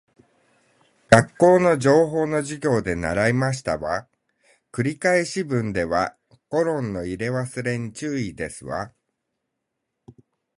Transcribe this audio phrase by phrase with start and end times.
[1.11, 4.07] 学校の情報の授業で習いましたわ。
[4.71, 6.17] 繰り返し文では
[6.49, 8.93] コロンの入れ忘れに注意ですわ